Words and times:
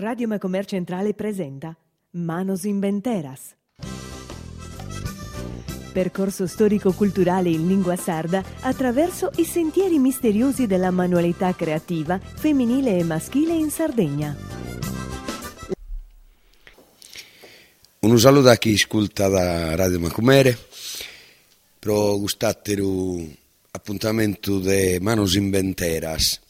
Radio 0.00 0.26
Macomer 0.28 0.64
Centrale 0.64 1.12
presenta 1.12 1.76
Manos 2.12 2.64
Inventeras. 2.64 3.54
Percorso 5.92 6.46
storico-culturale 6.46 7.50
in 7.50 7.66
lingua 7.66 7.96
sarda 7.96 8.42
attraverso 8.60 9.30
i 9.36 9.44
sentieri 9.44 9.98
misteriosi 9.98 10.66
della 10.66 10.90
manualità 10.90 11.54
creativa 11.54 12.18
femminile 12.18 12.96
e 12.96 13.04
maschile 13.04 13.52
in 13.52 13.68
Sardegna. 13.68 14.34
Un 17.98 18.18
saluto 18.18 18.48
a 18.48 18.56
chi 18.56 18.72
ascolta 18.72 19.28
da 19.28 19.74
Radio 19.74 20.00
Macumere, 20.00 20.58
pro 21.78 22.16
gustatteru 22.18 23.30
appuntamento 23.72 24.60
de 24.60 24.98
Manos 24.98 25.34
Inventeras. 25.34 26.40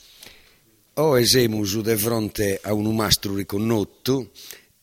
O 0.94 1.24
siamo 1.24 1.64
de 1.82 1.96
fronte 1.96 2.58
a 2.62 2.72
un 2.72 2.94
mastro 2.94 3.34
riconosciuto 3.34 4.30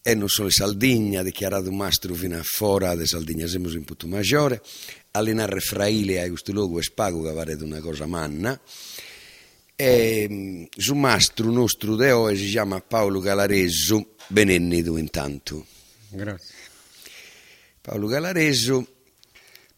e 0.01 0.15
non 0.15 0.29
solo 0.29 0.49
Sardegna, 0.49 1.21
dichiarato 1.21 1.70
un 1.70 1.75
mastro 1.75 2.13
fino 2.13 2.38
a 2.38 2.43
fuori 2.43 2.98
di 2.98 3.05
Sardegna, 3.05 3.45
siamo 3.45 3.70
in 3.70 3.84
Puto 3.84 4.07
Maggiore, 4.07 4.62
allenare 5.12 5.59
fraile 5.59 6.21
a 6.21 6.27
questo 6.29 6.53
luogo 6.53 6.79
e 6.79 6.84
spago 6.84 7.21
che 7.23 7.34
pare 7.34 7.55
una 7.55 7.81
cosa 7.81 8.05
manna. 8.05 8.57
E 9.75 10.70
su 10.75 10.95
mastro 10.95 11.51
nostro 11.51 11.98
di 11.98 12.09
oggi 12.09 12.45
si 12.45 12.51
chiama 12.51 12.79
Paolo 12.79 13.20
Galareso, 13.20 14.15
benennido 14.27 14.98
intanto. 14.98 15.65
Grazie. 16.09 16.55
Paolo 17.81 18.07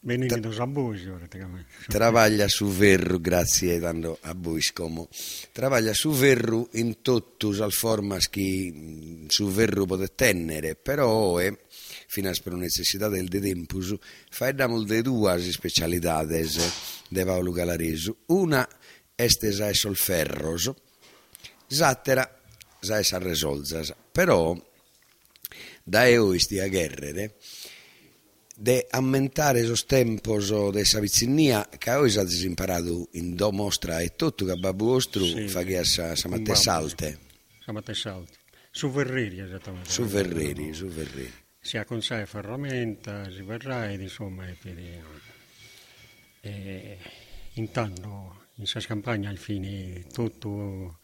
Benvenuto 0.02 0.62
a 0.62 0.66
voi, 0.66 0.98
praticamente. 0.98 1.67
Travaglia 1.88 2.48
su 2.48 2.67
verru, 2.67 3.20
grazie 3.20 3.81
tanto 3.81 4.17
a 4.21 4.34
voi 4.34 4.62
scomo. 4.62 5.09
Travaglia 5.52 5.94
su 5.94 6.12
verru 6.12 6.70
in 6.73 7.02
tutte 7.02 7.48
le 7.48 7.70
forme 7.70 8.17
che 8.30 9.26
su 9.27 9.49
verru 9.49 9.85
potete 9.85 10.16
tenere, 10.16 10.76
però 10.76 11.38
è, 11.38 11.54
fino 12.07 12.30
a 12.30 12.34
per 12.41 12.54
necessità 12.54 13.10
del 13.10 13.27
tempo, 13.27 13.79
fai 14.29 14.55
da 14.55 14.68
molte 14.68 15.01
due 15.01 15.51
specialità 15.51 16.23
di 16.23 17.23
Paolo 17.26 17.51
Galareso. 17.51 18.20
Una 18.27 18.66
è 19.13 19.27
stesa 19.27 19.73
sul 19.73 19.98
ferro, 19.98 20.55
l'altra 21.68 22.41
è 22.79 23.04
sa 23.04 23.18
resolzas. 23.18 23.93
Però, 24.13 24.55
da 25.84 26.07
eoisti 26.07 26.57
a 26.60 26.70
guerrere, 26.70 27.35
de 28.60 28.85
aumentare 28.91 29.62
esos 29.62 29.88
tempos 29.88 30.52
de 30.74 30.84
sa 30.84 30.99
vicinnia 30.99 31.65
che 31.79 31.91
oggi 31.91 32.20
avete 32.20 32.46
imparato 32.46 33.07
in 33.13 33.35
do 33.35 33.51
mostra 33.51 34.01
e 34.01 34.16
tutto 34.16 34.43
che 34.43 34.55
babbo 34.55 34.85
vostro 34.85 35.24
Sì. 35.24 35.48
fa 35.48 35.63
che 35.63 35.84
sa, 35.85 36.16
sa 36.16 36.27
matte 36.27 36.55
salte 36.55 37.18
Siamo 37.63 37.82
salti. 37.93 38.38
Su 38.71 38.91
Verreri, 38.91 39.40
esattamente. 39.40 39.90
su 39.90 40.04
Verreri 40.04 40.74
su 40.74 40.88
Verreri 40.88 41.34
Si 41.62 41.77
acconcia 41.77 42.26
ferramenta, 42.26 43.29
si 43.32 43.41
verrà 43.41 43.91
ed 43.91 44.01
insomma, 44.01 44.48
e 44.48 44.55
per, 44.62 44.77
e, 46.41 46.98
intanto 47.54 48.48
in 48.55 48.66
sa 48.66 48.79
campagna 48.79 49.29
al 49.29 49.38
fine 49.38 50.05
tutto 50.12 50.99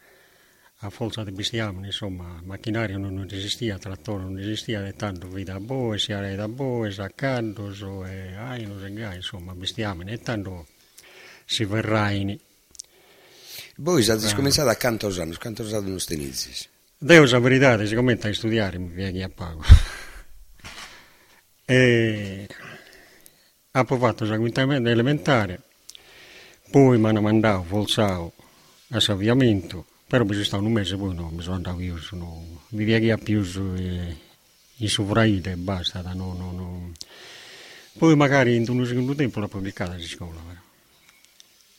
a 0.85 0.89
forza 0.89 1.23
di 1.23 1.31
bestiame, 1.31 1.85
insomma, 1.85 2.39
macchinario 2.43 2.97
non 2.97 3.25
esistia, 3.29 3.77
trattore 3.77 4.23
non 4.23 4.39
esistia, 4.39 4.85
e 4.85 4.93
tanto 4.93 5.27
vita 5.27 5.59
boe, 5.59 5.97
si 5.97 6.13
arreda 6.13 6.43
a 6.43 6.47
boe, 6.47 6.91
saccanto, 6.91 7.73
so, 7.73 8.05
e 8.05 8.35
ai, 8.35 8.65
non 8.65 8.79
si 8.79 9.15
insomma, 9.15 9.53
bestiame, 9.53 10.09
e 10.11 10.19
tanto 10.19 10.67
si 11.45 11.65
verrà 11.65 12.11
in... 12.11 12.37
voi 13.77 14.07
avete 14.09 14.27
Ah. 14.27 14.35
cominciato 14.35 14.69
a 14.69 14.75
canto 14.75 15.07
anni 15.07 15.35
quanto 15.35 15.63
usate 15.63 15.85
uno 15.85 15.97
stenizi 15.97 16.67
Devo 16.97 17.25
la 17.25 17.39
verità, 17.39 17.85
siccome 17.85 18.13
a 18.13 18.33
studiare 18.33 18.77
mi 18.77 18.89
viene 18.89 19.23
a 19.23 19.29
pago. 19.29 19.63
e 21.65 22.47
ha 23.71 23.83
fatto 23.83 24.23
il 24.23 24.37
quinta 24.37 24.61
elementare, 24.61 25.61
poi 26.71 26.97
mi 26.97 27.07
hanno 27.07 27.21
mandato 27.21 27.65
Volsao 27.67 28.31
a 28.89 28.99
Saviamento, 28.99 29.85
però 30.07 30.23
mi 30.23 30.33
sono 30.33 30.43
stato 30.43 30.63
un 30.63 30.71
mese, 30.71 30.97
poi 30.97 31.15
no, 31.15 31.29
mi 31.29 31.41
sono 31.41 31.55
andato 31.55 31.79
io, 31.79 31.97
sono, 31.97 32.61
mi 32.69 32.83
viene 32.83 33.11
a 33.11 33.17
più 33.17 33.41
eh, 33.77 34.15
in 34.77 34.89
sovraide 34.89 35.51
e 35.51 35.55
basta, 35.57 36.01
no, 36.13 36.33
no, 36.33 36.51
no. 36.51 36.91
Poi 37.97 38.15
magari 38.15 38.55
in 38.55 38.65
un 38.67 38.85
secondo 38.85 39.15
tempo 39.15 39.39
l'ho 39.39 39.47
pubblicata 39.47 39.93
di 39.95 40.05
scuola, 40.05 40.39
però. 40.41 40.59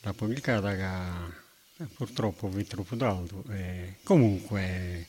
l'ha 0.01 0.13
pubblicata 0.13 0.75
che 0.75 1.83
eh, 1.83 1.87
purtroppo 1.93 2.49
vi 2.49 2.65
troppo 2.65 2.95
d'alto. 2.95 3.43
E 3.51 3.97
comunque 4.03 5.07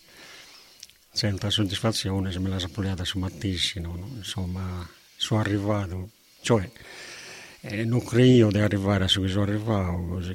certa 1.12 1.50
soddisfazione 1.50 2.30
se 2.30 2.38
me 2.38 2.48
la 2.48 2.58
sapugliata 2.58 3.04
su 3.04 3.18
Mattissimo, 3.18 3.96
no? 3.96 4.10
insomma 4.16 4.88
sono 5.16 5.40
arrivato, 5.40 6.10
cioè 6.42 6.70
eh, 7.70 7.84
non 7.84 8.02
credo 8.02 8.50
di 8.50 8.58
arrivare 8.58 9.04
a 9.04 9.08
su 9.08 9.22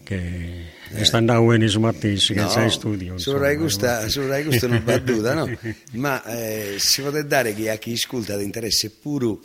che 0.03 0.66
eh. 0.89 1.03
sta 1.03 1.17
andando 1.17 1.47
bene 1.47 1.67
su 1.67 1.79
Mattissimo, 1.79 2.47
che 2.47 2.53
c'è 2.53 2.63
in 2.63 2.69
studio. 2.69 3.17
su 3.17 3.35
Rai 3.35 3.55
Gusta, 3.55 4.07
su 4.07 4.25
Rai 4.27 4.44
Gusta 4.44 4.67
non 4.67 4.83
battuta 4.83 5.33
no? 5.33 5.49
ma 5.94 6.23
eh, 6.25 6.75
si 6.77 7.01
potrebbe 7.01 7.27
dare 7.27 7.53
che 7.53 7.69
a 7.69 7.77
chi 7.77 7.94
ascolta 7.94 8.38
di 8.38 8.44
interesse 8.44 8.91
pure 8.91 9.38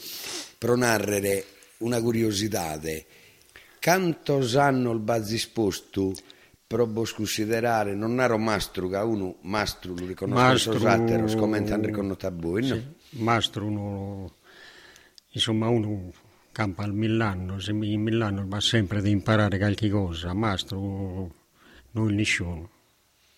pronarrere 0.58 1.44
una 1.78 2.00
curiosità 2.00 2.78
quanto 3.80 4.46
sanno 4.46 4.92
il 4.92 4.98
bazzisposto 4.98 6.12
probo 6.66 7.06
considerare 7.14 7.94
non 7.94 8.20
ero 8.20 8.36
mastro 8.36 8.88
che 8.88 8.96
uno 8.96 9.36
mastro 9.42 9.94
lo 9.94 10.06
riconosce 10.06 10.42
Mastro- 10.44 10.72
sosatero 10.74 11.28
scommente 11.28 11.72
hanno 11.72 11.86
riconosciuto 11.86 12.26
a 12.26 12.32
voi 12.34 12.66
no? 12.66 12.74
Sì, 12.74 12.82
Mastro 13.22 13.64
uno, 13.64 14.34
insomma 15.30 15.68
uno 15.68 16.12
campa 16.58 16.82
al 16.82 16.92
Milano, 16.92 17.60
se 17.60 17.70
in 17.70 18.02
Milano 18.02 18.44
va 18.44 18.58
sempre 18.58 19.00
di 19.00 19.10
imparare 19.10 19.58
qualche 19.58 19.88
cosa, 19.88 20.32
Mastro 20.32 21.32
non 21.92 22.12
nessuno. 22.12 22.68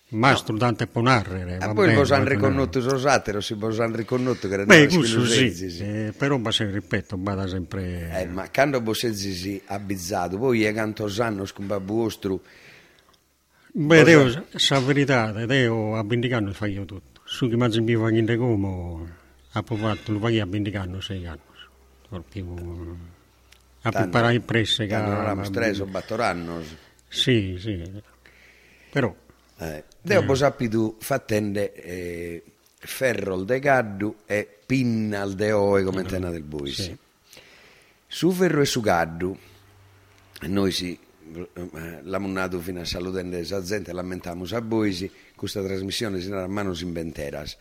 Mastro 0.07 0.57
tante 0.57 0.87
può 0.87 1.01
narrare. 1.01 1.57
a 1.57 1.65
hanno 1.65 1.73
va 1.75 1.83
bene. 1.83 2.29
riconosciuto 2.29 2.81
sosatero 2.81 3.39
si 3.39 3.53
vos 3.53 3.79
hanno 3.79 3.97
riconosciuto 3.97 4.47
che 4.47 4.53
era 4.55 4.65
Beh, 4.65 4.87
questo 4.87 5.23
sì, 5.25 5.77
eh, 5.83 6.13
però 6.17 6.41
se 6.49 6.71
ripeto, 6.71 7.15
vada 7.19 7.47
sempre... 7.47 8.09
Eh, 8.21 8.25
ma 8.25 8.49
quando 8.49 8.81
voi 8.81 8.95
siete 8.95 9.61
abbizzato 9.67 10.39
voi 10.39 10.65
e 10.65 10.73
canto 10.73 11.07
sanno 11.07 11.45
con 11.53 11.67
babbo 11.67 11.93
vostro 11.93 12.41
Beh, 13.73 14.03
devo, 14.03 14.45
sa 14.55 14.79
verità, 14.79 15.31
devo 15.31 15.95
abbindicare 15.95 16.51
fai 16.53 16.73
io 16.73 16.85
tutto. 16.85 17.21
Su 17.23 17.47
che 17.47 17.55
mi 17.55 17.69
mi 17.81 17.95
fa 17.95 18.07
niente 18.07 18.35
come, 18.35 19.13
ha 19.51 19.61
provato, 19.61 20.11
lo 20.11 20.19
fai 20.19 20.39
abbindicare 20.39 20.99
sei 21.01 21.27
anni. 21.27 21.39
Proprio, 21.39 21.50
a 22.15 23.89
Tanto- 23.89 23.97
preparare 23.99 24.33
il 24.33 24.41
presse. 24.41 24.85
che- 24.85 24.95
non 24.95 25.13
abbiamo 25.13 25.43
streso 25.43 25.85
battoranno 25.85 26.61
Sì, 27.07 27.57
sì, 27.59 27.81
però... 28.91 29.13
Eh, 29.57 29.83
Deo 30.01 30.23
mm. 30.23 30.31
sappitu 30.33 30.97
fattende 30.99 31.73
eh, 31.75 32.43
ferro 32.77 33.43
de 33.43 33.59
gaddu 33.59 34.15
e 34.25 34.47
pinna 34.65 35.21
al 35.21 35.35
de 35.35 35.51
oe 35.51 35.83
come 35.83 35.99
antena 36.01 36.31
del 36.31 36.41
buis. 36.41 36.81
Sì. 36.81 36.97
Su 38.07 38.31
ferro 38.31 38.61
e 38.61 38.65
su 38.65 38.81
gaddu, 38.81 39.37
noi 40.47 40.71
si 40.71 40.97
eh, 41.33 41.47
l'abbiamo 42.01 42.27
nato 42.27 42.59
fino 42.59 42.81
a 42.81 42.85
salutare 42.85 43.45
la 43.47 43.61
gente, 43.61 43.93
lamentamo 43.93 44.45
a 44.49 44.61
buisi, 44.61 45.09
questa 45.35 45.61
trasmissione 45.63 46.19
si 46.19 46.25
chiama 46.27 46.47
Manos 46.47 46.81
Inventeras. 46.81 47.55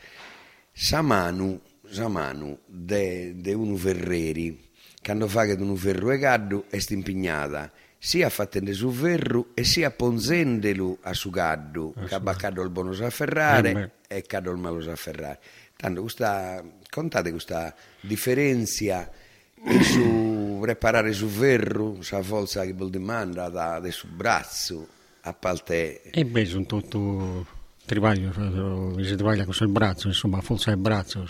Samanu, 0.72 1.60
Samanu 1.90 2.58
de, 2.66 3.34
de 3.36 3.54
unu 3.54 3.76
ferreri, 3.76 4.70
quando 5.02 5.28
fa 5.28 5.44
che 5.44 5.52
unu 5.52 5.76
ferro 5.76 6.10
e 6.10 6.18
gaddu 6.18 6.64
è 6.68 6.78
impignata 6.90 7.70
sia 8.02 8.30
fattende 8.30 8.72
su 8.72 8.90
ferro 8.90 9.48
e 9.52 9.62
sia 9.62 9.90
ponzendelu 9.90 11.00
a 11.02 11.12
su 11.12 11.28
gaddu, 11.28 11.92
che 12.06 12.14
ha 12.14 12.34
cado 12.34 12.62
il 12.62 12.70
buono 12.70 12.94
sa 12.94 13.10
ferrare 13.10 13.92
Eh 14.08 14.16
e 14.16 14.22
cado 14.22 14.50
il 14.50 14.56
malo 14.56 14.80
sa 14.80 14.96
ferrare. 14.96 15.38
Tanto 15.76 16.00
questa, 16.00 16.62
contate 16.88 17.30
questa 17.30 17.74
differenza 18.00 19.08
su 19.82 20.58
preparare 20.60 21.12
su 21.12 21.28
ferro, 21.28 22.02
sa 22.02 22.22
forza 22.22 22.64
che 22.64 22.72
vuol 22.72 22.90
demanda 22.90 23.48
da, 23.50 23.78
da 23.78 23.90
su 23.90 24.08
braccio 24.08 24.88
a 25.20 25.34
parte 25.34 26.02
E 26.10 26.24
beh, 26.24 26.44
sono 26.46 26.64
tutto 26.64 27.46
travaglio, 27.84 28.30
eh, 28.98 29.04
si 29.04 29.14
travaglia 29.14 29.44
con 29.44 29.54
il 29.58 29.68
braccio, 29.68 30.08
insomma, 30.08 30.40
forza 30.40 30.70
il 30.70 30.78
braccio. 30.78 31.28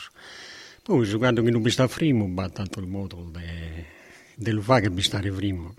Poi, 0.83 1.09
quando 1.13 1.43
non 1.43 1.61
mi 1.61 1.71
sta 1.71 1.87
frimo, 1.89 2.29
va 2.33 2.49
tanto 2.49 2.81
il 2.81 2.87
modo 2.87 3.29
de, 3.31 3.85
del 4.35 4.63
fa 4.63 4.81
che 4.81 4.91
mi 4.91 5.03
sta 5.03 5.19
primo. 5.19 5.75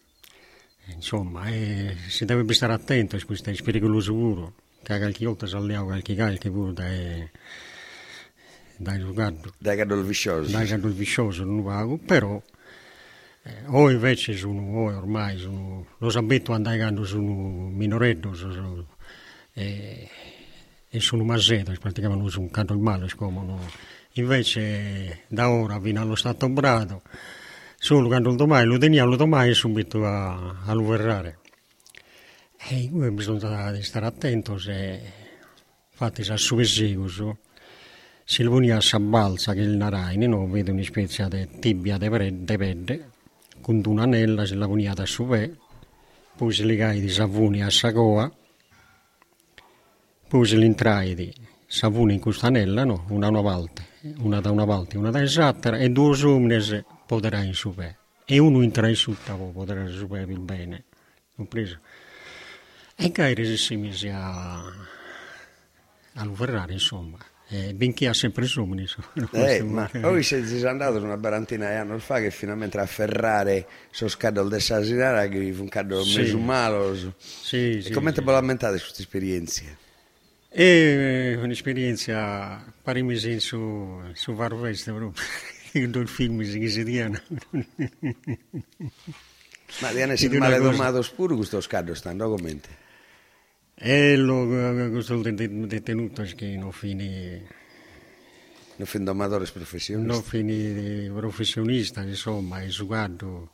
Insomma, 0.94 1.48
eh, 1.48 1.95
si 2.07 2.25
deve 2.25 2.51
stare 2.53 2.74
attento, 2.74 3.15
a 3.15 3.19
questo 3.25 3.51
pericoloso 3.63 4.13
pure, 4.13 4.51
che 4.83 4.98
qualche 4.98 5.25
volta 5.25 5.48
si 5.48 5.56
allea 5.56 5.81
qualche 5.83 6.15
calche 6.15 6.50
pure 6.50 6.74
dai, 6.74 7.30
dai 8.77 9.00
giocare, 9.00 9.39
da 9.57 9.75
cado 9.75 9.95
il 9.95 10.06
viscioso. 10.06 10.51
dai 10.51 10.69
il 10.69 10.94
viscioso, 10.94 11.44
non 11.44 11.63
vago, 11.63 11.98
però 11.98 12.42
eh, 13.44 13.63
o 13.68 13.89
invece 13.89 14.36
sono, 14.36 14.62
o 14.62 14.95
ormai 14.95 15.38
sono, 15.38 15.86
lo 15.98 16.09
sapete 16.09 16.51
andare 16.51 16.77
quando 16.77 17.06
sono 17.06 17.69
minoretto, 17.69 18.33
sono, 18.33 18.86
eh, 19.53 20.09
e 20.89 21.00
sono 21.00 21.24
maseto, 21.24 21.74
praticamente 21.80 22.21
non 22.21 22.31
sono 22.31 22.45
un 22.45 22.51
canto 22.51 22.77
male, 22.77 23.07
come 23.15 23.45
no. 23.45 23.59
Invece 24.16 25.24
da 25.28 25.50
ora 25.50 25.80
fino 25.80 26.02
allo 26.02 26.16
stato 26.16 26.50
brado, 26.50 27.02
solo 27.78 28.08
quando 28.08 28.34
domani 28.36 28.66
lo 28.66 28.78
teniamo 28.78 29.16
domani 29.16 29.54
subito 29.54 30.06
a, 30.06 30.63
a 30.66 30.74
luverrare. 30.74 31.40
E 32.58 32.75
io 32.75 33.12
bisogna 33.12 33.81
stare 33.81 34.06
attento 34.06 34.58
se 34.58 35.02
infatti 35.92 36.24
se 36.24 36.38
su 36.38 36.62
seguito 36.63 37.38
se 38.24 38.44
lo 38.44 38.58
a 38.75 38.81
sabbalza 38.81 39.54
che 39.54 39.62
il 39.62 39.75
naraine 39.78 40.25
no, 40.25 40.48
vede 40.48 40.72
una 40.72 40.84
specie 40.84 41.28
di 41.28 41.60
tibia 41.60 41.98
di 41.98 42.10
pede 42.10 43.10
con 43.62 43.81
un'anella 43.86 44.46
se 44.46 44.56
la 44.56 44.66
voniata 44.66 45.06
su 45.06 45.25
ve 45.25 45.56
poi 46.36 46.54
se 46.54 46.63
legai 46.63 47.00
di 47.00 47.10
savuni 47.10 47.62
a 47.62 47.69
sagoa 47.69 48.31
poi 50.28 50.46
se 50.48 50.56
l'intrai 50.56 51.13
di 51.13 51.34
savuni 51.68 52.13
in 52.13 52.19
questa 52.19 52.48
anella 52.48 52.84
no, 52.84 53.06
una 53.10 53.28
una 53.28 53.42
volta 53.42 53.84
una 54.18 54.39
da 54.39 54.51
una 54.51 54.65
volta 54.65 54.98
una 54.98 55.12
da 55.12 55.21
esatta 55.21 55.77
e 55.77 55.89
due 55.89 56.15
sumnes 56.15 56.83
potrà 57.06 57.42
in 57.44 57.53
su 57.53 57.74
ve 57.74 57.95
e 58.25 58.38
uno 58.39 58.62
in 58.62 58.71
tre 58.71 58.94
su 58.95 59.15
potrà 59.53 59.88
su 59.88 60.07
ve 60.07 60.21
il 60.21 60.39
bene 60.39 60.83
compreso 61.36 61.77
e 63.03 63.09
Gairi 63.09 63.57
si 63.57 63.77
mise 63.77 64.12
a, 64.12 64.59
a 66.13 66.24
luverrare, 66.24 66.74
insomma. 66.74 67.18
Eh, 67.48 67.74
benché 67.74 68.07
ha 68.07 68.13
sempre 68.13 68.45
sumini. 68.45 68.88
Eh, 69.31 69.63
ma 69.63 69.89
poi 70.00 70.21
si 70.21 70.36
è 70.36 70.68
andato 70.68 71.01
una 71.01 71.18
barantina 71.18 71.68
di 71.68 71.75
anni 71.77 72.00
fa 72.00 72.19
che 72.19 72.30
finalmente 72.30 72.77
a 72.80 72.86
ferrare 72.86 73.68
so 73.89 74.07
scado 74.07 74.48
del 74.48 74.62
Sasinara 74.62 75.27
che 75.27 75.51
fu 75.51 75.63
un 75.63 75.68
cado 75.68 76.03
sì. 76.03 76.19
mesumalo. 76.19 76.95
Sì, 77.18 77.77
e 77.77 77.81
sì, 77.81 77.92
come 77.92 78.13
sì. 78.13 78.19
ti 78.19 78.25
lamentate 78.25 78.77
su 78.77 78.83
queste 78.83 79.01
esperienze? 79.01 79.77
Eh, 80.53 81.33
è 81.33 81.36
un'esperienza 81.42 82.62
pari 82.83 83.03
mesi 83.03 83.39
su, 83.39 84.01
su 84.13 84.33
Varveste 84.33 84.92
proprio. 84.92 85.24
il 85.71 86.07
film 86.09 86.44
siciliano. 86.44 87.21
Ma 89.80 89.92
Diana 89.94 90.18
si 90.18 90.27
male 90.27 90.57
domato 90.57 90.71
domados 90.71 91.09
pure 91.12 91.36
questo 91.36 91.62
scaddo 91.62 91.94
stando 91.94 92.27
commente. 92.27 92.68
E 93.75 94.18
lo 94.18 94.44
eh, 94.44 94.89
questo 94.89 95.21
detenuto 95.21 96.24
che 96.36 96.57
non 96.57 96.74
fini 96.74 97.42
non 98.75 98.86
fini 98.86 99.03
domatore 99.06 99.45
professionista. 99.45 100.13
Non 100.13 100.21
fini 100.21 101.09
professionista, 101.09 102.01
insomma, 102.01 102.62
il 102.62 102.74
sguardo 102.74 103.51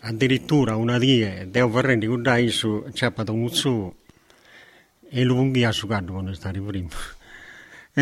addirittura 0.00 0.74
una 0.74 0.98
die, 0.98 1.46
devo 1.48 1.68
vorrei 1.68 1.96
dai 2.20 2.48
su 2.48 2.84
Ciappa 2.92 3.22
Tomuzzu 3.22 3.94
e 5.14 5.24
lo 5.24 5.34
vunghi 5.34 5.62
a 5.64 5.70
giocato 5.70 6.12
quando 6.12 6.32
stare 6.32 6.58
prima. 6.60 6.88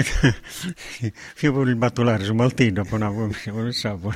Io 1.41 1.53
per 1.53 1.67
il 1.67 1.75
battolare 1.75 2.23
su 2.23 2.33
Maltino, 2.35 2.85
poi 2.85 2.99
non 3.01 3.73
sapevo. 3.73 4.15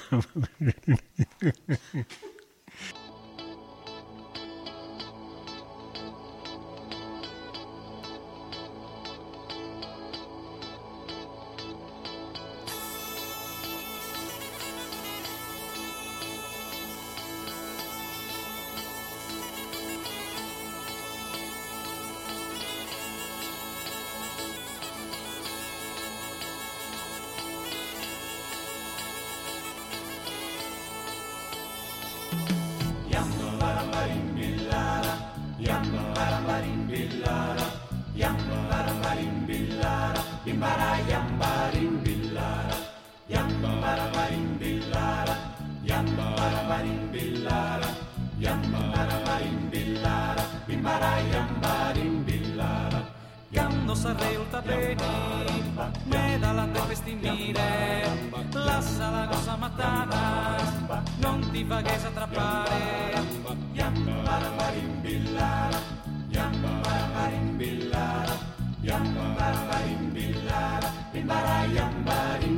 Quando 53.85 53.95
sarei 53.95 54.35
il 54.35 54.47
tapeti, 54.51 55.05
me 56.05 56.39
dalla 56.41 56.67
te 56.73 56.81
vestimire, 56.89 58.31
lassa 58.53 59.11
la 59.11 59.27
cosa 59.29 59.57
matata, 59.57 61.03
non 61.19 61.49
ti 61.53 61.65
fa 61.65 61.81
che 61.81 61.99
s'attrappare. 61.99 63.13
Yamba 63.73 64.41
marimbillara, 64.57 65.79
yamba 66.29 67.09
marimbillara, 67.15 68.37
yamba 68.81 69.65
marimbillara, 69.69 70.93
bimbara 71.13 71.65
yamba 71.67 72.37
rimbillara. 72.39 72.54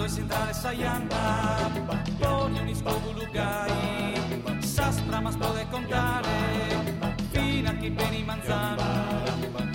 Quando 0.00 0.14
si 0.14 0.20
entrare 0.22 0.54
sayanda, 0.54 1.70
poni 2.18 2.58
un 2.58 2.68
iscogu 2.68 3.12
lugai, 3.12 4.14
sastra 4.60 5.20
mas 5.20 5.36
puede 5.36 5.68
contare, 5.68 6.26
fino 7.30 7.68
a 7.68 7.74
chi 7.74 7.90
beni 7.90 8.24
manzana, 8.24 9.22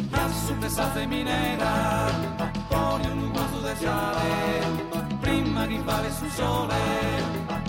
a 0.10 0.30
su 0.32 0.58
testa 0.58 1.06
minera, 1.06 2.10
poni 2.70 3.08
un 3.08 3.32
gusto 3.34 3.60
de 3.62 3.76
sale, 3.76 5.10
prima 5.20 5.68
che 5.68 5.80
vale 5.84 6.12
sul 6.12 6.32
sole, 6.32 6.76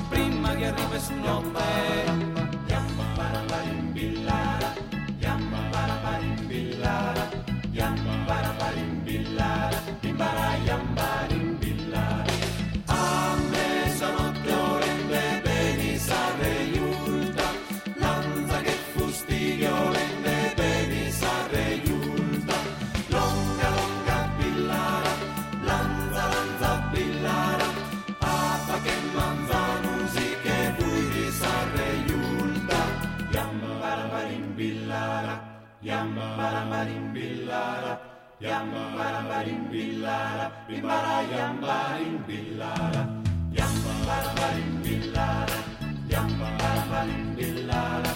prima 0.09 0.55
che 0.55 0.67
arriva 0.69 0.99
su 0.99 1.13
notte. 1.13 1.86
Marimbillara, 34.97 35.37
yamba 35.83 36.27
marimbillara. 36.71 37.99
Yamba 38.39 38.85
marimbillara, 39.29 40.47
bimbara 40.69 41.17
yamba 41.33 41.77
rimbillara. 41.99 43.03
Yamba 43.53 44.17
marimbillara, 44.37 45.59
yamba 46.09 46.49
marimbillara, 46.91 48.13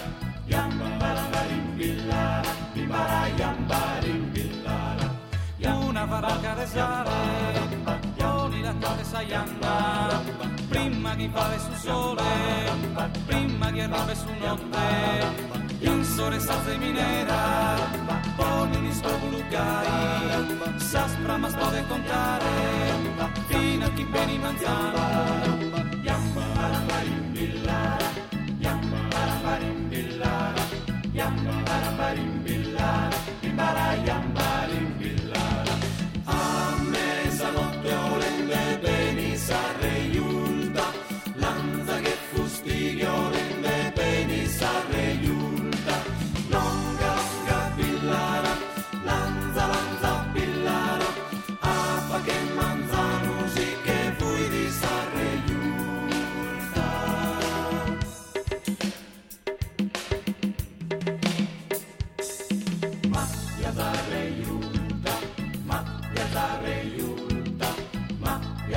yamba 0.48 0.88
marimbillara, 1.32 2.52
bimbara 2.74 3.20
yamba 3.40 3.80
rimbillara. 4.02 5.08
Una 5.88 6.06
baracca 6.06 6.54
de 6.54 6.66
sale, 6.66 7.20
poni 8.16 8.62
la 8.62 8.72
tua 8.80 9.02
sayanda, 9.02 10.22
prima 10.68 11.14
che 11.16 11.28
fare 11.32 11.58
sul 11.58 11.74
sole, 11.74 12.22
prima 13.26 13.70
che 13.72 13.82
arriva 13.82 14.14
su 14.14 14.28
notte, 14.38 15.69
in 15.80 16.04
sole 16.04 16.38
salse 16.38 16.76
minera, 16.76 17.76
poni 18.36 18.76
un 18.76 18.84
iscopo 18.86 19.26
lugai, 19.26 20.76
saspra 20.76 21.36
ma 21.36 21.48
spode 21.48 21.84
contare, 21.88 22.46
fino 23.46 23.86
a 23.86 23.90
chi 23.90 24.04
beni 24.04 24.38
manzana, 24.38 25.69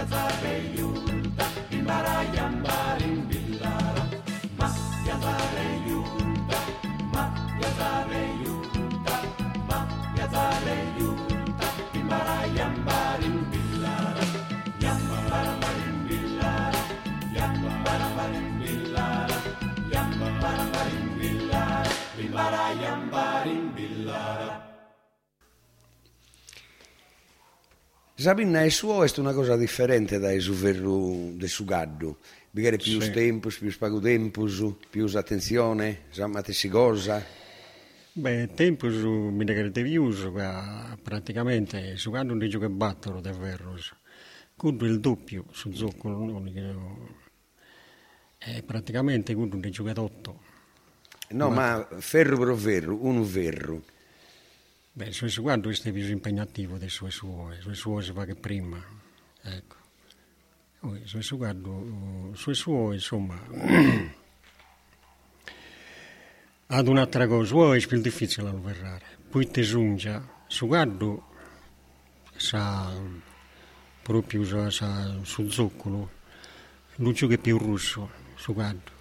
Gaza 0.04 0.28
Beyulta, 0.44 1.46
Sabina 28.24 28.64
e 28.64 28.70
suo 28.70 29.04
è 29.04 29.12
una 29.18 29.34
cosa 29.34 29.58
differente 29.58 30.18
dai 30.18 30.40
su 30.40 30.54
verru 30.54 31.34
del 31.36 31.50
sugaddu. 31.50 32.16
Perché 32.50 32.78
più 32.78 33.02
Sì. 33.02 33.12
tempus, 33.12 33.58
più 33.58 33.70
spago 33.70 34.00
tempus, 34.00 34.64
più 34.90 35.10
attenzione, 35.14 36.04
samate 36.10 36.54
si 36.54 36.70
cosa. 36.70 37.22
Beh, 38.14 38.52
tempo 38.54 38.90
su 38.90 39.10
mi 39.10 39.44
uso, 39.98 40.32
qua 40.32 40.98
praticamente 41.04 41.98
su 41.98 42.12
quando 42.12 42.34
non 42.34 42.48
gioca 42.48 42.70
battere 42.70 43.20
davvero. 43.20 43.76
Cudo 44.56 44.86
il 44.86 45.02
doppio 45.02 45.44
su 45.52 45.74
zoccolo, 45.74 46.18
non 46.18 46.30
è 48.38 48.64
praticamente 48.64 49.36
cudo 49.36 49.58
ne 49.58 49.70
gioca 49.70 50.02
otto. 50.02 50.40
No, 51.32 51.50
ma 51.50 51.86
ferro 51.98 52.38
pro 52.38 52.56
verru, 52.56 53.00
uno 53.02 53.26
verru. 53.26 53.84
Beh, 54.96 55.12
su 55.12 55.28
su 55.28 55.42
quando 55.42 55.70
questo 55.70 55.90
è 55.90 55.92
più 55.92 56.08
impegnativo 56.08 56.78
dei 56.78 56.88
suoi 56.88 57.10
suoi, 57.10 57.60
sui 57.62 57.74
suoi 57.74 58.04
si 58.04 58.12
fa 58.12 58.26
che 58.26 58.36
prima, 58.36 58.80
ecco. 59.42 59.76
Poi, 60.78 61.02
su 61.06 61.20
su 61.22 61.36
quando, 61.38 62.30
sui 62.36 62.54
suoi, 62.54 62.94
insomma, 62.94 63.42
ad 66.68 66.88
un'altra 66.88 67.26
cosa, 67.26 67.74
è 67.74 67.88
più 67.88 68.00
difficile 68.02 68.52
da 68.52 68.56
verrare. 68.56 69.06
Poi 69.32 69.50
ti 69.50 69.64
giunge, 69.64 70.22
su 70.46 70.68
quando 70.68 71.26
sa 72.36 72.94
proprio 74.04 74.46
sa, 74.46 74.70
sa, 74.70 75.18
sul 75.24 75.52
zoccolo, 75.52 76.12
non 76.98 77.14
gioca 77.14 77.36
più 77.38 77.58
russo, 77.58 78.12
su 78.36 78.54
quando, 78.54 78.92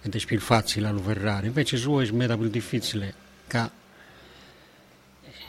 ed 0.00 0.14
è 0.14 0.24
più 0.24 0.38
facile 0.38 0.92
da 0.92 1.00
verrare. 1.00 1.48
Invece 1.48 1.76
suoi 1.76 2.06
è 2.06 2.12
molto 2.12 2.38
più 2.38 2.48
difficile 2.48 3.14
che 3.48 3.82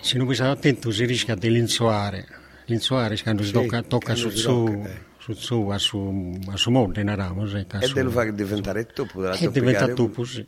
se 0.06 0.18
non 0.18 0.28
bisogna 0.28 0.52
attento 0.52 0.92
si 0.92 1.06
rischia 1.06 1.36
di 1.36 1.50
linzuare. 1.50 2.28
Linzuare 2.66 3.20
quando 3.22 3.44
si 3.44 3.50
Sì, 3.50 3.54
tocca, 3.54 3.82
tocca 3.84 4.14
quando 4.14 4.30
su 4.30 4.38
su, 4.38 4.52
tocca, 4.66 4.90
eh. 4.90 5.02
su 5.18 5.34
su, 5.34 5.68
a 5.70 5.78
su, 5.78 6.40
a 6.48 6.58
su 6.58 6.70
monte, 6.72 7.02
in 7.02 7.16
ramo, 7.16 7.46
sì, 7.48 7.66
che 7.68 7.78
E 7.78 7.86
su- 7.88 7.94
dello 7.94 8.12
fa 8.12 8.24
diventare 8.32 8.86
della 8.94 9.36
E 9.36 9.48
diventa 9.50 9.88
tuppo, 9.90 10.24
sì. 10.24 10.46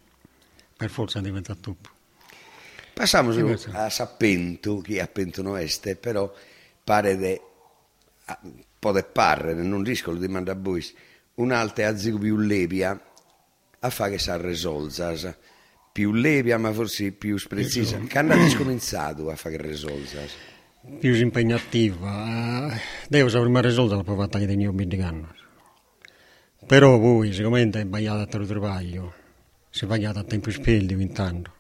Per 0.78 0.90
forza 0.90 1.20
diventa 1.22 1.56
tuppo. 1.56 1.90
Passiamo 2.94 3.32
Sì, 3.32 3.40
a 3.72 3.90
Sappentu, 3.90 4.82
chi 4.82 5.00
a 5.00 5.08
Pentu 5.08 5.42
non 5.44 5.58
este, 5.60 5.96
però 5.96 6.32
pare 6.84 7.16
de, 7.18 7.42
a- 8.26 8.40
po' 8.80 8.92
de 8.92 9.04
parre, 9.04 9.54
non 9.54 9.84
discolo 9.84 10.18
di 10.18 10.28
manda 10.28 10.54
a 10.54 10.56
voi, 10.56 10.84
un'altra 11.36 11.88
a 11.90 11.98
zigo 11.98 12.18
più 12.18 12.38
lebia, 12.38 13.00
a 13.80 13.90
fa 13.90 14.10
che 14.10 14.18
sa 14.18 14.38
resolzas, 14.38 15.32
più 15.98 16.14
lebia 16.14 16.60
ma 16.60 16.72
forse 16.72 17.12
più 17.12 17.42
precisa. 17.48 17.98
Che 17.98 18.18
hanno 18.20 18.48
scominciato 18.50 19.32
a 19.32 19.36
fa 19.36 19.50
che 19.50 19.58
resolzas? 19.58 20.32
Più 21.00 21.16
impegnativa. 21.16 22.72
eh, 22.72 22.80
Devo 23.10 23.30
sapere 23.30 23.50
ma 23.50 23.62
risolta 23.62 23.96
la 23.96 24.04
provata 24.04 24.38
che 24.38 24.46
tengo 24.46 24.72
bendigano. 24.74 25.34
Però 26.68 27.00
voi, 27.00 27.34
siccome 27.34 27.68
è 27.68 27.82
sbagliato 27.82 28.38
il 28.38 28.46
travaglio, 28.46 29.14
si 29.72 29.86
è 29.86 29.88
sbagliato 29.88 30.20
a 30.20 30.24
tempo 30.24 30.52
spelli 30.52 30.94
intanto. 31.02 31.52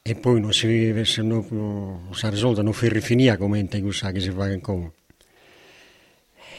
E 0.00 0.14
poi 0.14 0.40
non 0.40 0.54
si 0.54 0.66
vive, 0.66 1.04
se 1.04 1.20
non 1.20 2.08
si 2.12 2.30
risolta, 2.30 2.62
non 2.62 2.72
fi 2.72 2.88
rifinire 2.88 3.36
come 3.36 3.58
in 3.58 3.68
te 3.68 3.82
che 3.82 4.20
si 4.20 4.30
fa 4.30 4.58
come. 4.60 4.92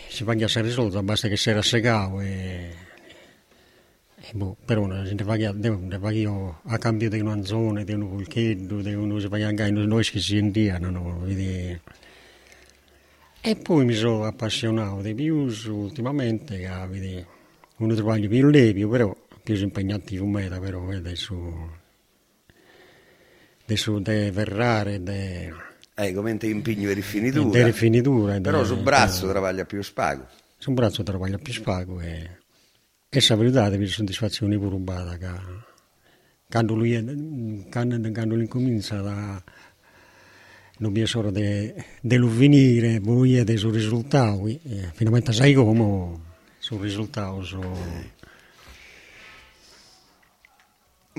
Si 0.07 0.23
va 0.23 0.33
a 0.33 0.61
risolta, 0.61 1.01
basta 1.01 1.27
che 1.27 1.35
si 1.35 1.51
rassegato 1.51 2.19
e... 2.21 2.87
e 4.31 4.37
boh, 4.37 4.55
però 4.63 4.85
non 4.85 5.05
si 5.07 5.15
va 5.23 5.33
a 5.33 5.51
ne 5.51 5.97
va 5.97 6.11
io 6.11 6.59
a 6.65 6.77
cambio 6.77 7.09
di 7.09 7.19
una 7.19 7.43
zona, 7.43 7.83
di 7.83 7.93
un 7.93 8.07
vulchetto, 8.07 8.81
di 8.81 8.93
uno 8.93 9.17
si 9.19 9.27
va 9.27 9.37
a 9.37 9.69
noi 9.69 9.87
noi 9.87 10.03
che 10.03 10.19
si 10.19 10.37
indiano, 10.37 10.89
no? 10.91 11.19
Vedi? 11.21 11.79
E 13.41 13.55
poi 13.55 13.85
mi 13.85 13.93
sono 13.95 14.25
appassionato 14.25 15.01
di 15.01 15.15
più 15.15 15.47
ultimamente, 15.67 16.59
vedi, 16.89 17.25
uno 17.77 17.95
travaglio 17.95 18.27
più 18.29 18.47
levio, 18.49 18.87
però 18.89 19.15
più 19.41 19.55
impegnativo 19.55 20.25
meta, 20.25 20.59
però 20.59 20.89
adesso 20.89 21.77
adesso 23.63 23.99
deve 23.99 24.31
verrare, 24.31 25.01
deve 25.01 25.53
Eh, 25.95 26.13
come 26.13 26.37
impegno 26.41 26.89
e 26.89 26.93
rifinitura. 26.93 27.49
deve 27.49 27.71
finitura. 27.73 28.39
Però 28.39 28.63
sul 28.63 28.81
braccio 28.83 29.27
travaglia 29.27 29.65
più 29.65 29.81
spago. 29.81 30.27
su 30.57 30.69
un 30.69 30.75
braccio 30.75 31.03
travaglia 31.03 31.37
più 31.37 31.53
spago 31.53 31.99
e, 32.01 32.38
e 33.09 33.21
sa 33.21 33.35
verità 33.35 33.69
di 33.69 33.87
soddisfazione 33.87 34.57
pure 34.57 34.69
rubata 34.69 35.17
che 35.17 35.27
quando 36.47 36.75
lui 36.75 36.93
è- 36.93 37.03
quando, 37.69 38.11
quando 38.11 38.35
lui 38.35 38.47
comincia 38.47 38.99
a 38.99 39.43
non 40.77 40.93
vi 40.93 41.01
è 41.01 41.05
solo 41.07 41.31
dell'uvvenire 41.31 43.01
poi 43.01 43.35
è 43.37 43.57
sul 43.57 43.73
risultato 43.73 44.47
e 44.47 44.91
finalmente 44.93 45.33
sai 45.33 45.53
come 45.53 46.19
sul 46.59 46.79
risultato 46.79 47.43
su, 47.43 47.59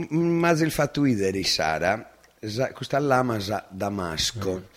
Ma 0.08 0.50
il 0.50 0.70
fatto 0.70 1.04
ideri, 1.04 1.42
Sara, 1.44 2.10
sa- 2.40 2.72
questa 2.72 2.98
lama 2.98 3.38
sa 3.38 3.66
Damasco. 3.70 4.68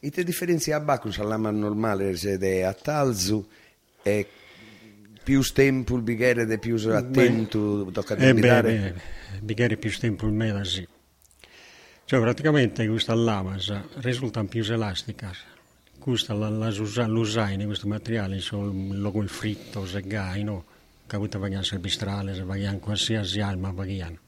E 0.00 0.10
te 0.10 0.24
differenzia 0.24 0.76
a 0.76 0.80
Bacchus 0.80 1.18
la 1.18 1.24
lama 1.24 1.50
normale 1.50 2.16
sede 2.16 2.64
a 2.64 2.72
Talzu 2.72 3.46
e 4.02 4.26
più 5.22 5.42
tempo 5.42 5.96
il 5.96 6.02
bicchiere 6.02 6.46
de 6.46 6.58
più 6.58 6.76
attento, 6.90 7.88
tocca 7.92 8.14
e 8.16 8.26
limitare. 8.26 8.94
beh, 8.94 9.38
bicchiere 9.40 9.76
più 9.76 9.90
tempo 9.98 10.26
il 10.26 10.32
meta 10.32 10.64
sì. 10.64 10.86
Cioè 12.04 12.20
praticamente 12.20 12.86
questa 12.88 13.14
lama 13.14 13.56
risulta 14.00 14.42
più 14.44 14.64
elastica 14.68 15.32
questa 16.00 16.32
la, 16.32 16.48
la 16.48 16.68
usa- 16.68 17.06
l'usaina 17.06 17.64
questo 17.66 17.86
materiale 17.86 18.40
sono 18.40 18.72
il 19.22 19.28
fritto 19.28 19.86
se 19.86 20.00
gai 20.00 20.42
no? 20.42 20.64
Che 21.06 21.14
avuto 21.14 21.38
vagliano 21.38 21.62
serbistrale 21.62 22.34
se 22.34 22.42
vagliano 22.42 22.78
qualsiasi 22.78 23.40
alma 23.40 23.70
vagliano 23.70 24.18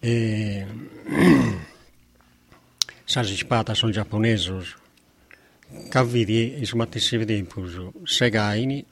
e 0.00 0.66
sa 3.04 3.22
si 3.22 3.36
spata 3.36 3.74
sono 3.74 3.92
giapponesi 3.92 4.52
che 5.88 6.04
vedi 6.04 6.58
insomma 6.58 6.86
ti 6.86 6.98
si 6.98 7.16
vede 7.16 7.46
se 8.04 8.30
gaini 8.30 8.84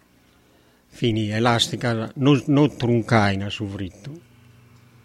fini 0.95 1.31
elastica 1.31 2.11
non, 2.17 2.43
non 2.47 2.77
truncaina 2.77 3.49
su 3.51 3.67
fritto. 3.67 4.11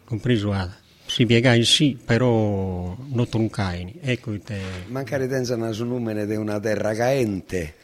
Compreso 0.03 0.51
a 0.51 0.69
si 1.05 1.25
piegai 1.25 1.63
sì 1.63 1.97
però 2.03 2.93
non 3.07 3.29
truncaini 3.29 3.99
ecco 4.01 4.37
te 4.39 4.59
Mancare 4.87 5.25
tenza 5.29 5.71
su 5.71 5.85
numero 5.85 6.25
di 6.25 6.35
una 6.35 6.59
terra 6.59 6.93
caente. 6.93 7.75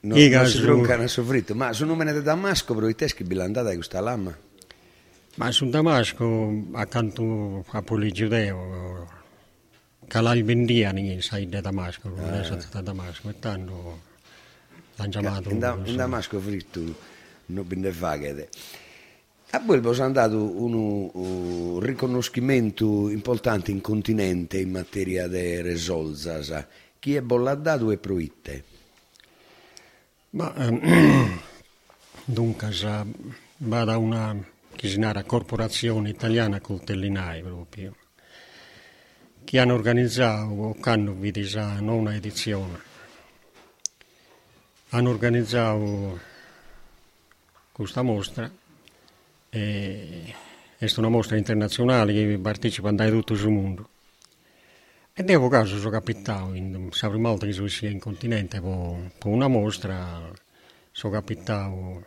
No, 0.00 0.16
Iga 0.16 0.42
non 0.42 0.46
si 0.46 0.56
su- 0.58 0.62
troncano 0.64 1.06
soffritto, 1.06 1.54
ma 1.54 1.72
su 1.72 1.84
numero 1.86 2.12
di 2.12 2.22
Damasco 2.22 2.74
però 2.74 2.86
i 2.88 2.94
teschi 2.94 3.24
bilandata 3.24 3.68
di 3.70 3.76
questa 3.76 4.00
lama. 4.00 4.36
ma 5.36 5.50
su 5.52 5.68
Damasco 5.68 6.64
accanto 6.72 7.64
a 7.70 7.82
Poli 7.82 8.10
Giudeo 8.12 9.08
calai 10.06 10.42
bendiani 10.42 11.20
sai 11.22 11.48
di 11.48 11.60
Damasco 11.60 12.08
non 12.08 12.34
è 12.34 12.44
stato 12.44 12.66
da 12.72 12.80
Damasco 12.80 13.28
e 13.30 13.38
tanto 13.38 14.00
l'hanno 14.96 15.10
chiamato 15.10 15.50
In, 15.50 15.58
Da- 15.58 15.78
in 15.84 15.96
Damasco 15.96 16.40
fritto 16.40 16.80
non 17.52 17.66
binde 17.66 17.92
faghe. 17.92 18.48
A 19.50 19.58
voi 19.58 19.80
vi 19.80 19.88
è 19.88 20.00
andato 20.00 20.36
un, 20.38 21.80
riconoscimento 21.80 23.08
importante 23.08 23.70
in 23.70 23.80
continente 23.80 24.58
in 24.58 24.70
materia 24.70 25.26
di 25.26 25.60
resolzas. 25.60 26.66
Chi 26.98 27.16
è 27.16 27.20
bolladato 27.20 27.90
e 27.90 27.98
proitte? 27.98 28.64
Ma 30.30 30.54
ehm, 30.54 31.40
dunque 32.24 32.72
sa, 32.72 33.04
va 33.56 33.84
da 33.84 33.96
una 33.96 34.36
chisinara 34.76 35.24
corporazione 35.24 36.10
italiana 36.10 36.60
coltellinai 36.60 37.42
proprio 37.42 37.94
che 39.44 39.58
hanno 39.58 39.74
organizzato 39.74 40.52
o 40.52 40.76
hanno 40.80 41.12
visto 41.12 41.58
una 41.58 42.14
edizione 42.14 42.88
hanno 44.90 45.10
organizzato 45.10 46.18
questa 47.80 48.02
mostra 48.02 48.50
e 49.48 50.34
è 50.76 50.86
una 50.96 51.08
mostra 51.08 51.36
internazionale 51.36 52.12
che 52.12 52.38
partecipano 52.38 52.96
da 52.96 53.08
tutto 53.08 53.32
il 53.32 53.48
mondo 53.48 53.88
E 55.14 55.22
devo 55.22 55.48
caso 55.48 55.78
sono 55.78 55.90
capitato, 55.90 56.52
la 56.52 57.08
prima 57.08 57.30
volta 57.30 57.46
che 57.46 57.52
sono 57.52 57.68
in 57.90 57.98
continente, 57.98 58.60
per 58.60 59.26
una 59.26 59.48
mostra, 59.48 60.30
sono 60.90 61.12
capitato 61.12 62.04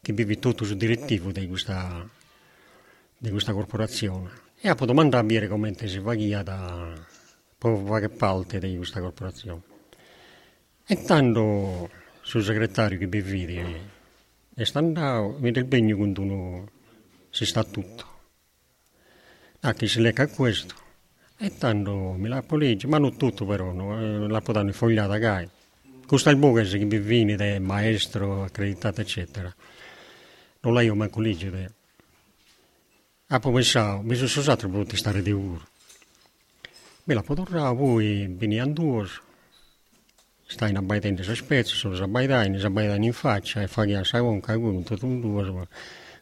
che 0.00 0.12
vivi 0.12 0.38
tutto 0.38 0.64
sul 0.64 0.76
direttivo 0.76 1.30
di 1.30 1.46
questa, 1.46 2.08
di 3.16 3.30
questa 3.30 3.52
corporazione. 3.52 4.30
E 4.60 4.70
ho 4.70 4.84
domandato 4.84 5.24
a 5.24 5.26
dire 5.26 5.46
come 5.46 5.74
si 5.76 6.00
fa 6.00 6.42
da 6.42 6.94
qualche 7.58 8.08
parte 8.08 8.58
di 8.58 8.76
questa 8.76 9.00
corporazione. 9.00 9.62
E 10.86 11.02
tanto 11.02 11.90
sul 12.22 12.42
segretario 12.42 12.98
che 12.98 13.06
mi 13.06 13.20
vede 13.20 14.00
e 14.54 14.64
sta 14.64 14.78
andando, 14.80 15.38
vede 15.38 15.60
il 15.60 15.66
bagno 15.66 15.96
quando 15.96 16.20
uno 16.20 16.68
si 17.30 17.46
sta 17.46 17.64
tutto. 17.64 18.06
Ah, 19.60 19.72
che 19.74 19.86
si 19.86 20.00
lecca 20.00 20.26
questo. 20.28 20.74
E 21.38 21.56
tanto 21.56 22.12
mi 22.12 22.28
la 22.28 22.44
legge, 22.50 22.86
ma 22.86 22.98
non 22.98 23.16
tutto 23.16 23.46
però, 23.46 23.72
no? 23.72 24.26
La 24.28 24.40
può 24.40 24.52
dare 24.52 24.72
fogliata 24.72 25.18
che 25.18 25.26
è 26.28 26.32
il 26.32 26.38
buco 26.38 26.62
che 26.62 26.84
mi 26.84 26.98
viene, 26.98 27.36
è 27.36 27.58
maestro, 27.58 28.44
accreditato, 28.44 29.00
eccetera. 29.00 29.52
Non 30.60 30.74
l'ho 30.74 30.94
manco 30.94 31.20
legge. 31.20 31.74
Ah, 33.28 33.38
poi 33.38 33.52
pensavo, 33.54 34.02
mi 34.02 34.14
sono 34.14 34.28
usato 34.28 34.68
per 34.68 34.96
stare 34.96 35.22
di 35.22 35.32
oro. 35.32 35.66
Me 37.04 37.14
la 37.14 37.22
potrà 37.22 37.74
poi 37.74 38.26
venire 38.28 38.60
a 38.60 38.66
stai 40.52 40.70
in 40.70 40.76
abbaitente 40.76 41.22
se 41.22 41.34
spezzo, 41.34 41.74
sono 41.74 42.04
abbaitani, 42.04 42.58
si 42.58 42.66
abbaitani 42.66 43.06
in 43.06 43.12
faccia 43.12 43.62
e 43.62 43.68
fa 43.68 43.84
che 43.84 43.96
a 43.96 44.04
sai 44.04 44.20
con 44.20 44.82
tutto 44.84 45.06
un 45.06 45.20
due. 45.20 45.66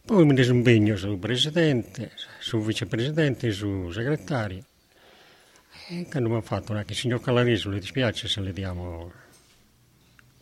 Poi 0.04 0.25
mi 0.25 0.34
disimpegno 0.34 0.96
sul 0.96 1.18
presidente, 1.18 2.12
sul 2.38 2.62
vicepresidente, 2.62 3.50
sul 3.50 3.92
segretario. 3.92 4.64
E 5.88 6.06
quando 6.08 6.28
mi 6.28 6.37
ha 6.37 6.40
fatto, 6.40 6.80
che 6.84 6.94
signor 6.94 7.20
Calariso 7.20 7.70
le 7.70 7.80
dispiace 7.80 8.28
se 8.28 8.40
le 8.40 8.52
diamo 8.52 9.12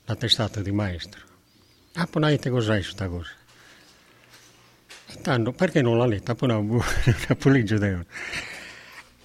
la 0.04 0.14
testata 0.14 0.60
di 0.60 0.70
maestro. 0.70 1.22
Ah, 1.94 2.06
poi 2.06 2.22
non 2.22 2.30
cos'è 2.50 2.74
questa 2.74 3.08
cosa? 3.08 3.30
E 5.06 5.20
tanto, 5.22 5.52
perché 5.52 5.80
non 5.80 5.96
l'ha 5.96 6.06
letta? 6.06 6.34
Poi 6.34 6.48
non 6.48 6.82
la 7.28 7.34
poligia 7.34 8.04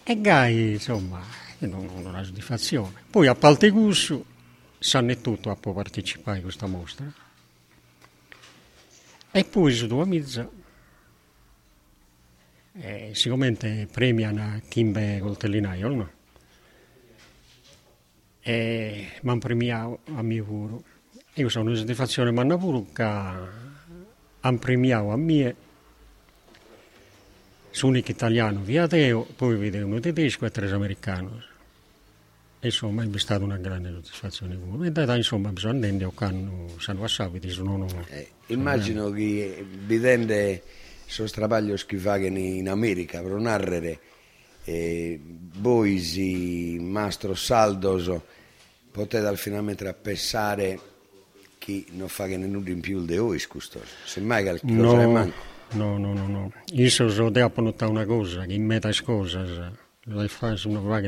E 0.04 0.22
Gai, 0.22 0.72
insomma, 0.72 1.22
non, 1.60 1.90
non 2.02 2.16
ha 2.16 2.24
soddisfazione. 2.24 3.04
Poi 3.10 3.28
a 3.28 3.36
Paltegussu 3.36 4.26
sanno 4.26 4.33
tutto 5.22 5.50
a 5.50 5.56
partecipare 5.56 6.40
a 6.40 6.42
questa 6.42 6.68
mostra. 6.68 7.12
E 9.32 9.44
poi 9.46 9.74
su 9.74 9.88
due 9.88 10.06
mezza, 10.06 10.48
eh, 12.74 13.12
sicuramente 13.14 13.88
premiano 13.92 14.62
Kimbe 14.68 15.20
Coltellinaio, 15.20 15.88
no? 15.88 16.12
E 18.42 19.12
mi 19.22 19.30
hanno 19.30 19.40
premiato 19.40 20.00
a 20.16 20.22
mio 20.22 20.44
puro. 20.44 20.84
Io 21.36 21.50
sono 21.50 21.70
una 21.70 21.78
soddisfazione, 21.78 22.32
ma 22.32 22.42
hanno 22.42 22.58
pure 22.58 22.84
che 22.94 23.04
hanno 23.04 24.58
premiato 24.60 25.10
a 25.12 25.18
me 25.18 25.56
su 27.72 27.88
un 27.88 27.98
italiano 27.98 28.62
via 28.62 28.86
Deo, 28.86 29.24
poi 29.24 29.56
vedo 29.56 29.84
uno 29.84 30.00
tedesco 30.00 30.46
e 30.46 30.52
tre 30.52 30.70
americani. 30.70 31.44
Insomma, 32.64 33.04
è 33.04 33.18
stata 33.18 33.44
una 33.44 33.58
grande 33.58 33.92
soddisfazione. 33.92 34.58
E 34.86 34.92
da 34.92 35.16
insomma, 35.16 35.50
bisogna 35.52 35.88
andare 35.88 36.06
a 36.06 36.12
a 37.04 37.08
sapere, 37.08 37.50
sono... 37.50 37.86
Eh, 38.08 38.30
immagino 38.48 39.12
che 39.12 39.66
vedendo 39.86 40.62
sono 41.06 41.28
strabaglio 41.28 41.76
che 41.86 41.98
fanno 41.98 42.38
in 42.38 42.70
America, 42.70 43.22
per 43.22 43.34
narrare 43.34 44.00
eh, 44.64 45.20
Boisi, 45.22 46.78
Mastro 46.80 47.36
Saldoso, 47.36 48.24
potete 48.92 49.36
finalmente 49.36 49.94
pensare 49.94 50.80
che 51.58 51.86
non 51.92 52.08
fa 52.08 52.28
che 52.28 52.38
nulla 52.38 52.70
in 52.70 52.80
più 52.80 53.04
di 53.06 53.18
voi, 53.18 53.40
scustoso. 53.40 53.86
Semmai 54.06 54.44
che 54.44 54.60
no, 54.64 55.12
manco. 55.12 55.52
No, 55.72 55.98
no, 55.98 56.14
no, 56.14 56.28
no. 56.28 56.52
Io 56.74 56.90
sono 56.90 57.30
devo 57.30 57.52
notare 57.62 57.92
una 57.92 58.06
cosa, 58.06 58.46
che 58.46 58.54
in 58.54 58.66
metà 58.66 58.90
cose, 59.04 59.72
la 60.04 60.28
fa 60.28 60.56
una 60.66 60.80
vaga 60.80 61.08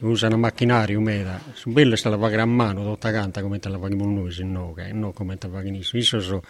usano 0.00 0.36
macchinario 0.36 1.00
meda, 1.00 1.40
su 1.52 1.70
belle 1.70 1.96
sta 1.96 2.10
la 2.10 2.16
vaga 2.16 2.42
a 2.42 2.46
mano, 2.46 2.84
tutta 2.84 3.10
canta 3.10 3.40
come 3.40 3.58
te 3.58 3.68
la 3.68 3.78
vaghiamo 3.78 4.04
noi, 4.04 4.30
se 4.30 4.44
no, 4.44 4.72
che 4.72 4.92
no 4.92 5.12
come 5.12 5.38
te 5.38 5.48
vaghiamo 5.48 5.78
noi. 5.78 5.88
Io 5.92 6.20
sono 6.20 6.42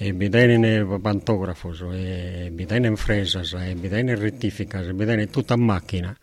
e 0.00 0.14
bidene 0.14 0.84
pantografo, 1.00 1.72
e 1.92 2.50
bidene 2.52 2.94
fresa, 2.94 3.40
e 3.66 3.74
bidene 3.74 4.14
rettifica, 4.14 4.80
e 4.80 4.94
bidene 4.94 5.28
tutta 5.28 5.54
a 5.54 5.56
macchina. 5.56 6.16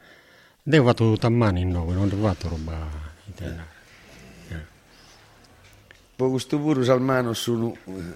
Devo 0.64 0.88
fatto 0.88 1.12
tutta 1.12 1.28
a 1.28 1.30
mano 1.30 1.60
in 1.60 1.70
noi, 1.70 1.94
non 1.94 2.08
devo 2.08 2.26
fatto 2.28 2.48
roba 2.48 2.90
italiana. 3.26 3.74
Po 6.16 6.30
questo 6.30 6.58
pure 6.58 6.86
salmano 6.86 7.34
sono 7.34 7.76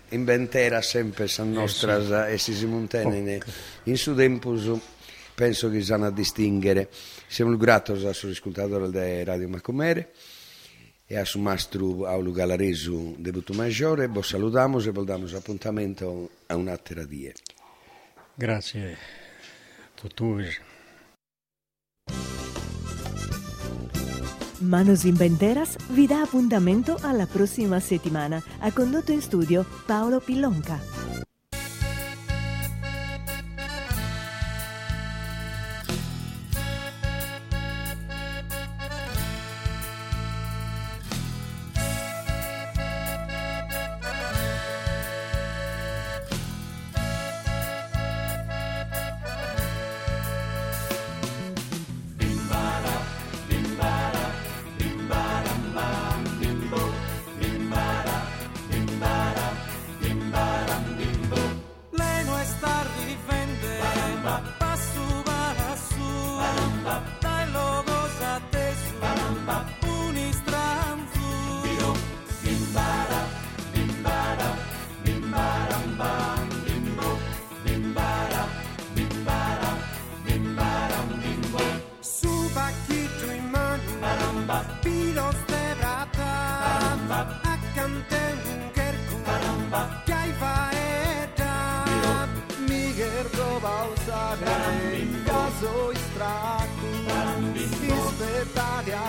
in 0.10 0.24
bentera 0.24 0.82
sempre 0.82 1.28
san 1.28 1.52
nostra 1.52 2.30
eh, 2.30 2.38
sì. 2.38 2.52
e 2.52 2.56
si 2.56 2.66
montene 2.66 3.40
in 3.84 3.98
su 3.98 4.16
tempo 4.16 4.58
penso 5.40 5.70
che 5.70 5.82
sanno 5.82 6.06
a 6.06 6.12
distinguere 6.12 6.90
siamo 7.28 7.56
grati 7.56 7.92
al 7.92 8.14
suo 8.14 8.30
ascoltatore 8.30 8.92
di 8.92 9.24
Radio 9.24 9.48
Macomere 9.48 10.12
e 11.06 11.18
a 11.18 11.24
su 11.24 11.40
mastro 11.40 12.06
Aulu 12.06 12.34
Galaresu 12.34 13.16
debutto 13.18 13.54
maggiore 13.54 14.10
vi 14.10 14.22
salutiamo 14.22 14.82
e 14.82 14.92
vi 14.92 15.06
diamo 15.06 15.28
appuntamento 15.34 16.30
a 16.48 16.58
un'altra 16.58 17.06
die 17.06 17.34
grazie 18.36 18.92
a 18.92 18.98
tutti 19.94 20.58
Manos 24.58 25.04
in 25.06 25.16
Benteras 25.16 25.78
vi 25.92 26.06
dà 26.06 26.20
appuntamento 26.20 26.98
alla 27.00 27.26
prossima 27.26 27.80
settimana. 27.80 28.44
Ha 28.60 28.74
condotto 28.74 29.14
in 29.14 29.22
studio 29.22 29.66
Paolo 29.86 30.20
Pillonca. 30.20 30.99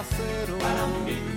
Caso 0.01 0.23
istracu, 0.23 1.30